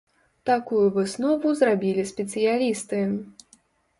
Такую 0.49 0.85
выснову 0.95 1.51
зрабілі 1.59 2.07
спецыялісты. 2.13 3.03